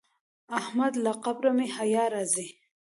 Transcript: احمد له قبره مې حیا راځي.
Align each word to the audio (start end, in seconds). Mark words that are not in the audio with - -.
احمد 0.59 0.93
له 1.03 1.11
قبره 1.23 1.51
مې 1.57 1.65
حیا 1.77 2.03
راځي. 2.13 2.47